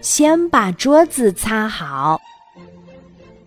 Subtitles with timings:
[0.00, 2.20] 先把桌子擦好。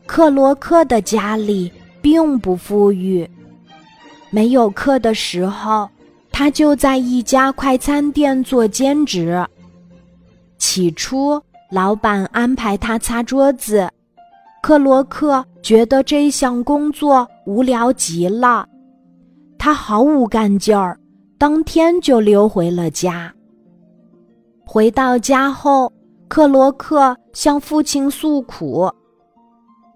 [0.05, 3.29] 克罗克的家里并不富裕，
[4.29, 5.89] 没有课的时候，
[6.31, 9.45] 他就在一家快餐店做兼职。
[10.57, 13.89] 起初，老板安排他擦桌子，
[14.61, 18.67] 克罗克觉得这项工作无聊极了，
[19.57, 20.97] 他毫无干劲儿，
[21.37, 23.33] 当天就溜回了家。
[24.65, 25.91] 回到家后，
[26.27, 28.89] 克罗克向父亲诉苦。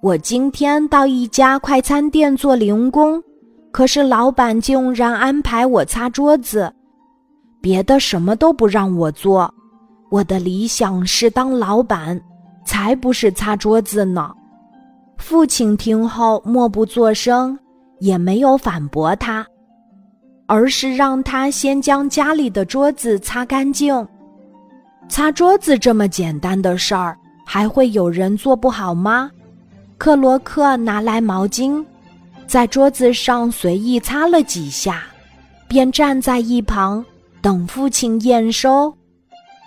[0.02, 3.22] 我今天到一家快餐店做零工，
[3.72, 6.74] 可是老板竟然安排我擦桌子，
[7.62, 9.54] 别的什么都不让我做。
[10.10, 12.20] 我的理想是当老板，
[12.66, 14.34] 才不是擦桌子呢。
[15.18, 17.58] 父亲听后默不作声，
[18.00, 19.46] 也没有反驳他，
[20.48, 24.06] 而是让他先将家里的桌子擦干净。
[25.12, 29.30] 擦桌子这么简单的事儿，还会有人做不好吗？
[29.98, 31.86] 克罗克拿来毛巾，
[32.48, 35.04] 在桌子上随意擦了几下，
[35.68, 37.06] 便站在一旁
[37.42, 38.92] 等父亲验收。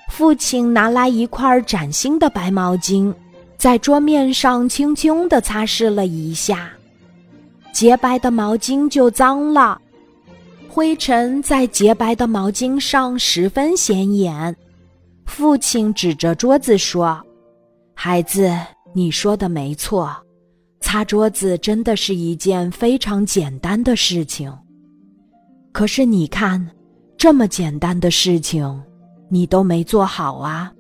[0.09, 3.13] 父亲拿来一块崭新的白毛巾，
[3.59, 6.71] 在桌面上轻轻地擦拭了一下，
[7.71, 9.79] 洁白的毛巾就脏了，
[10.69, 14.57] 灰尘在洁白的毛巾上十分显眼。
[15.27, 17.21] 父亲指着桌子说
[17.95, 18.51] ：“孩子，
[18.95, 20.15] 你说的没错。”
[20.81, 24.53] 擦桌子真的是一件非常简单的事情，
[25.73, 26.65] 可是你看，
[27.17, 28.83] 这么简单的事情，
[29.31, 30.71] 你都没做好啊！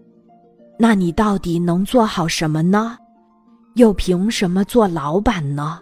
[0.78, 2.98] 那你到底能做好什么呢？
[3.76, 5.80] 又凭什么做老板呢？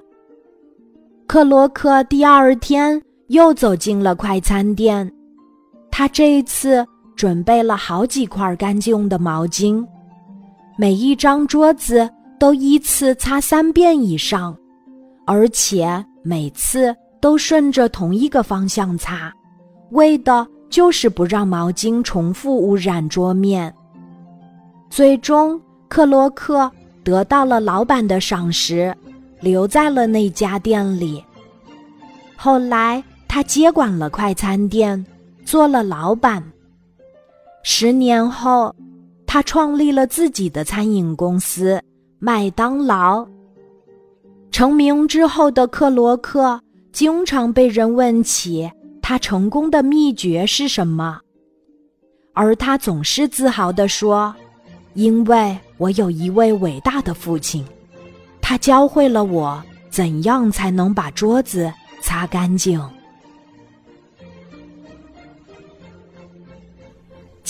[1.27, 5.13] 克罗克第二天又走进了快餐店，
[5.91, 9.87] 他这一次准备了好几块干净的毛巾，
[10.77, 12.11] 每一张桌子。
[12.39, 14.53] 都依次擦三遍以上，
[15.29, 19.33] 而且每次都顺着同一个方向擦，
[19.93, 23.73] 为的就是不让毛巾重复污染桌面。
[24.91, 26.69] 最终，克洛克
[27.05, 28.93] 得到了老板的赏识，
[29.39, 31.25] 留在了那家店里。
[32.35, 35.07] 后来，他接管了快餐店，
[35.45, 36.43] 做了老板。
[37.65, 38.75] 十年后，
[39.27, 41.81] 他创立了自己的餐饮公司。
[42.19, 43.27] 麦当劳
[44.53, 46.61] 成名之后的克罗克，
[46.93, 51.19] 经常被人问起他成功的秘诀是什么，
[52.33, 54.33] 而他总是自豪地说
[54.95, 57.65] ：“因为我有一位伟大的父亲，
[58.41, 62.81] 他教会了我怎样才能把桌子擦干净。”